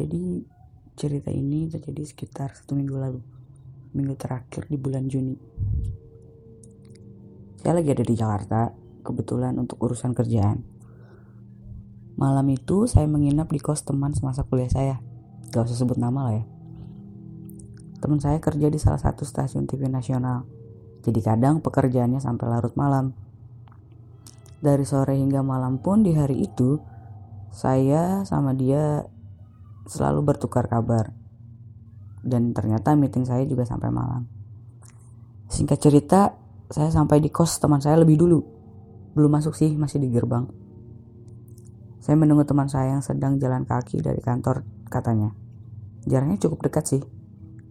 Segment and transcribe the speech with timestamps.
[0.00, 0.40] Jadi
[0.96, 3.20] cerita ini terjadi sekitar satu minggu lalu.
[3.92, 5.36] Minggu terakhir di bulan Juni.
[7.60, 8.72] Saya lagi ada di Jakarta,
[9.04, 10.64] kebetulan untuk urusan kerjaan.
[12.16, 14.96] Malam itu saya menginap di kos teman semasa kuliah saya.
[15.52, 16.44] Gak usah sebut nama lah ya.
[18.00, 20.48] Teman saya kerja di salah satu stasiun TV nasional.
[21.04, 23.12] Jadi kadang pekerjaannya sampai larut malam.
[24.64, 26.80] Dari sore hingga malam pun di hari itu,
[27.52, 29.04] saya sama dia
[29.86, 31.12] selalu bertukar kabar.
[32.20, 34.28] Dan ternyata meeting saya juga sampai malam.
[35.50, 36.20] Singkat cerita,
[36.70, 38.40] saya sampai di kos teman saya lebih dulu.
[39.16, 40.46] Belum masuk sih, masih di gerbang.
[42.00, 45.34] Saya menunggu teman saya yang sedang jalan kaki dari kantor katanya.
[46.08, 47.02] Jaraknya cukup dekat sih.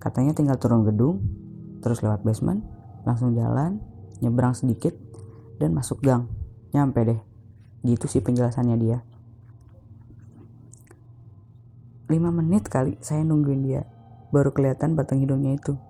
[0.00, 1.20] Katanya tinggal turun gedung,
[1.84, 2.64] terus lewat basement,
[3.04, 3.80] langsung jalan,
[4.24, 4.96] nyebrang sedikit,
[5.60, 6.28] dan masuk gang.
[6.72, 7.20] Nyampe deh.
[7.84, 9.04] Gitu sih penjelasannya dia.
[12.04, 13.88] 5 menit kali saya nungguin dia.
[14.28, 15.80] Baru kelihatan batang hidungnya itu.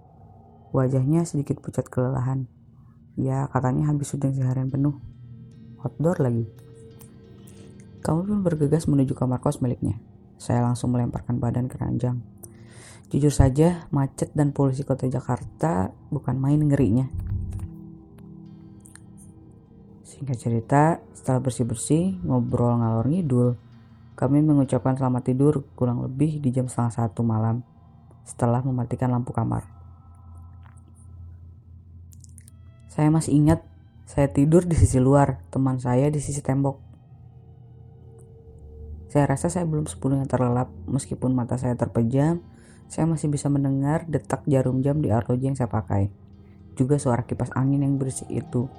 [0.70, 2.46] Wajahnya sedikit pucat kelelahan.
[3.18, 4.94] Ya katanya habis syuting seharian penuh.
[5.82, 6.46] Outdoor lagi.
[7.98, 9.98] Kamu pun bergegas menuju kamar kos miliknya.
[10.38, 12.22] Saya langsung melemparkan badan ke ranjang.
[13.10, 17.06] Jujur saja, macet dan polusi kota Jakarta bukan main ngerinya.
[20.06, 23.48] Singkat cerita, setelah bersih-bersih, ngobrol ngalor ngidul,
[24.14, 27.66] kami mengucapkan selamat tidur kurang lebih di jam setengah satu malam
[28.22, 29.66] setelah mematikan lampu kamar.
[32.86, 33.66] Saya masih ingat
[34.06, 36.78] saya tidur di sisi luar, teman saya di sisi tembok.
[39.10, 42.38] Saya rasa saya belum sepenuhnya terlelap, meskipun mata saya terpejam,
[42.86, 46.06] saya masih bisa mendengar detak jarum jam di arloji yang saya pakai.
[46.78, 48.70] Juga suara kipas angin yang berisik itu.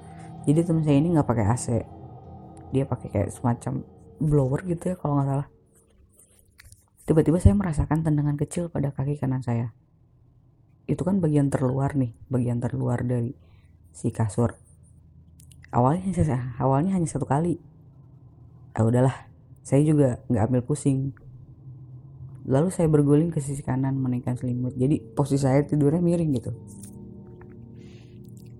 [0.47, 1.67] Jadi teman saya ini nggak pakai AC.
[2.72, 3.83] Dia pakai kayak semacam
[4.20, 5.48] blower gitu ya kalau nggak salah.
[7.05, 9.77] Tiba-tiba saya merasakan tendangan kecil pada kaki kanan saya.
[10.89, 13.37] Itu kan bagian terluar nih, bagian terluar dari
[13.93, 14.58] si kasur.
[15.70, 16.11] Awalnya
[16.58, 17.61] awalnya hanya satu kali.
[18.73, 19.27] Ah udahlah,
[19.61, 21.14] saya juga nggak ambil pusing.
[22.45, 24.77] Lalu saya berguling ke sisi kanan menaikkan selimut.
[24.77, 26.52] Jadi posisi saya tidurnya miring gitu.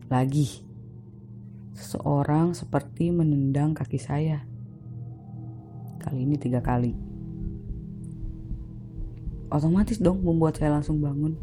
[0.10, 0.66] Lagi,
[1.78, 4.55] seseorang seperti menendang kaki saya.
[6.06, 6.94] Kali ini tiga kali.
[9.50, 11.34] Otomatis dong membuat saya langsung bangun.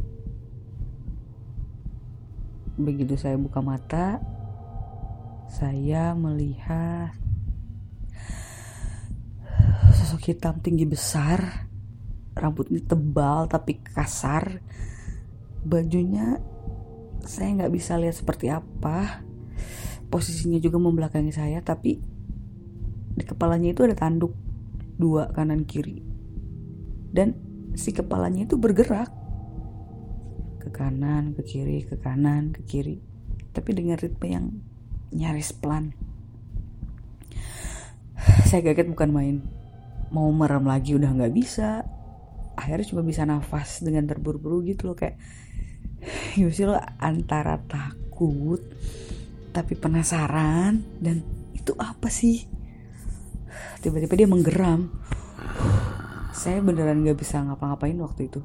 [2.79, 4.23] Begitu saya buka mata,
[5.51, 7.13] saya melihat
[9.93, 11.69] sosok hitam tinggi besar,
[12.33, 14.63] rambutnya tebal tapi kasar,
[15.63, 16.41] bajunya
[17.23, 19.23] saya nggak bisa lihat seperti apa,
[20.09, 22.01] posisinya juga membelakangi saya, tapi
[23.13, 24.33] di kepalanya itu ada tanduk
[25.03, 25.99] dua kanan kiri.
[27.11, 27.35] Dan
[27.75, 29.11] si kepalanya itu bergerak.
[30.63, 33.03] Ke kanan ke kiri ke kanan ke kiri.
[33.51, 34.47] Tapi dengan ritme yang
[35.11, 35.91] nyaris pelan.
[38.47, 39.37] Saya kaget bukan main.
[40.15, 41.83] Mau merem lagi udah nggak bisa.
[42.55, 45.19] Akhirnya cuma bisa nafas dengan terburu-buru gitu loh kayak
[46.39, 48.61] lo antara takut
[49.53, 52.49] tapi penasaran dan itu apa sih
[53.81, 54.89] tiba-tiba dia menggeram.
[56.33, 58.41] Saya beneran gak bisa ngapa-ngapain waktu itu.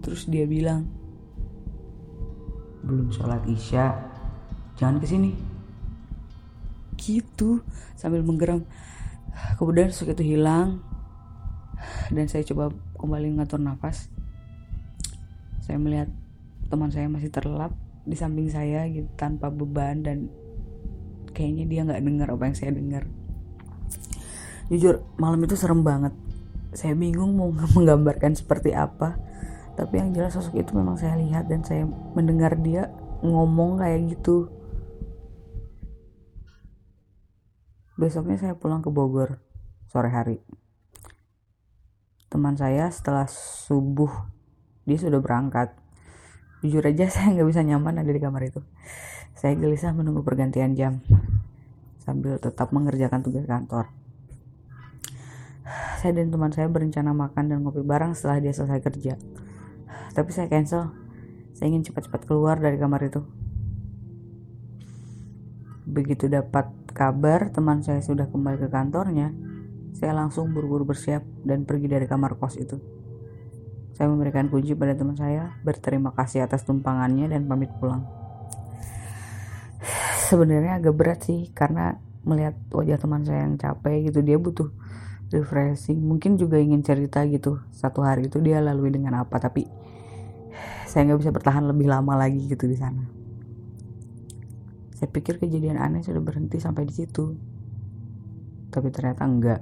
[0.00, 0.88] Terus dia bilang
[2.80, 3.92] belum sholat isya
[4.80, 5.36] jangan ke sini
[6.96, 7.64] gitu
[7.96, 8.64] sambil menggeram.
[9.56, 10.84] Kemudian sosok itu hilang
[12.12, 14.12] dan saya coba kembali ngatur nafas.
[15.64, 16.12] Saya melihat
[16.68, 17.72] teman saya masih terlelap
[18.04, 20.32] di samping saya gitu tanpa beban dan
[21.40, 23.08] kayaknya dia nggak dengar apa yang saya dengar
[24.70, 26.14] jujur malam itu serem banget.
[26.70, 29.18] Saya bingung mau menggambarkan seperti apa.
[29.74, 31.84] Tapi yang jelas sosok itu memang saya lihat dan saya
[32.14, 34.48] mendengar dia ngomong kayak gitu.
[37.98, 39.42] Besoknya saya pulang ke Bogor
[39.90, 40.38] sore hari.
[42.30, 44.30] Teman saya setelah subuh
[44.86, 45.74] dia sudah berangkat
[46.60, 48.60] jujur aja saya nggak bisa nyaman ada di kamar itu
[49.36, 51.00] saya gelisah menunggu pergantian jam
[52.00, 53.88] sambil tetap mengerjakan tugas kantor
[56.00, 59.14] saya dan teman saya berencana makan dan ngopi bareng setelah dia selesai kerja.
[60.16, 60.92] Tapi saya cancel.
[61.54, 63.20] Saya ingin cepat-cepat keluar dari kamar itu.
[65.84, 69.34] Begitu dapat kabar teman saya sudah kembali ke kantornya,
[69.92, 72.78] saya langsung buru-buru bersiap dan pergi dari kamar kos itu.
[74.00, 78.08] Saya memberikan kunci pada teman saya, berterima kasih atas tumpangannya dan pamit pulang.
[80.24, 84.72] Sebenarnya agak berat sih karena melihat wajah teman saya yang capek gitu dia butuh
[85.28, 86.00] refreshing.
[86.00, 89.68] Mungkin juga ingin cerita gitu satu hari itu dia lalui dengan apa tapi
[90.88, 93.04] saya nggak bisa bertahan lebih lama lagi gitu di sana.
[94.96, 97.36] Saya pikir kejadian aneh sudah berhenti sampai di situ.
[98.72, 99.60] Tapi ternyata enggak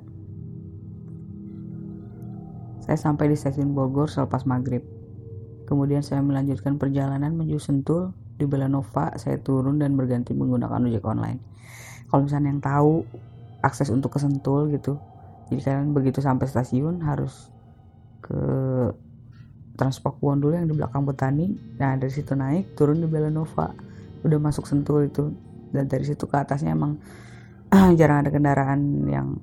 [2.88, 4.80] saya sampai di stasiun Bogor selepas maghrib.
[5.68, 8.16] Kemudian saya melanjutkan perjalanan menuju Sentul.
[8.40, 11.36] Di Belanova saya turun dan berganti menggunakan ojek online.
[12.08, 13.04] Kalau misalnya yang tahu
[13.60, 14.96] akses untuk ke Sentul gitu.
[15.52, 17.52] Jadi kalian begitu sampai stasiun harus
[18.24, 18.40] ke
[19.76, 21.76] Transpakuan dulu yang di belakang Petani.
[21.76, 23.68] Nah dari situ naik turun di Belanova
[24.24, 25.28] udah masuk Sentul itu.
[25.76, 26.96] Dan dari situ ke atasnya emang
[28.00, 28.80] jarang ada kendaraan
[29.12, 29.36] yang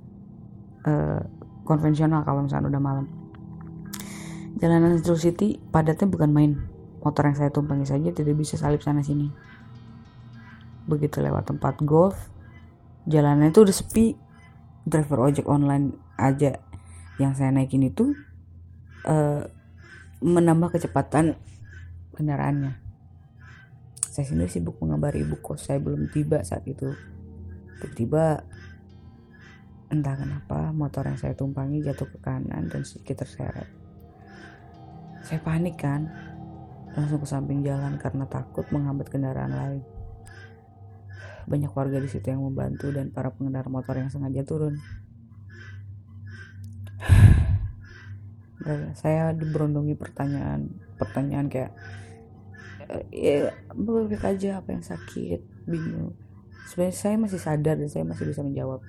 [0.90, 1.22] uh,
[1.62, 3.06] konvensional kalau misalnya udah malam
[4.56, 6.54] jalanan Sentul City padatnya bukan main.
[7.06, 9.30] Motor yang saya tumpangi saja tidak bisa salip sana sini.
[10.90, 12.18] Begitu lewat tempat golf
[13.06, 14.18] jalanan itu udah sepi.
[14.86, 16.62] Driver ojek online aja
[17.18, 18.14] yang saya naikin itu
[19.10, 19.42] uh,
[20.22, 21.34] menambah kecepatan
[22.14, 22.78] kendaraannya.
[24.06, 26.94] Saya sendiri sibuk mengabari ibu kos saya belum tiba saat itu.
[27.82, 28.46] Tiba-tiba
[29.90, 33.85] entah kenapa motor yang saya tumpangi jatuh ke kanan dan sedikit terseret
[35.26, 36.08] saya panik kan
[36.94, 39.84] langsung ke samping jalan karena takut menghambat kendaraan lain
[41.46, 44.82] banyak warga di situ yang membantu dan para pengendara motor yang sengaja turun.
[49.02, 51.70] saya diberondongi pertanyaan, pertanyaan kayak,
[53.14, 56.18] ya baik aja apa yang sakit, bingung.
[56.66, 58.82] Sebenarnya saya masih sadar dan saya masih bisa menjawab.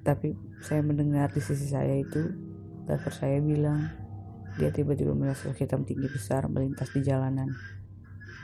[0.00, 0.32] Tapi
[0.64, 2.32] saya mendengar di sisi saya itu,
[2.88, 3.92] driver saya bilang,
[4.54, 7.50] dia tiba-tiba melihat sosok hitam tinggi besar melintas di jalanan.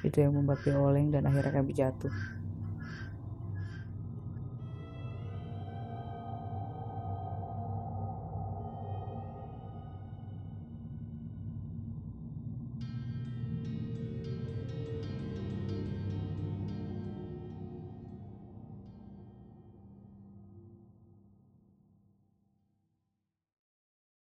[0.02, 2.10] Itu yang membuat dia oleng dan akhirnya kami jatuh.